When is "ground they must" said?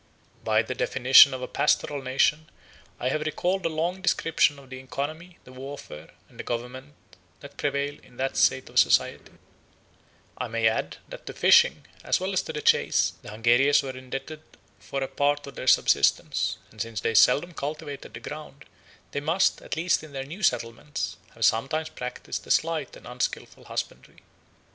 18.21-19.61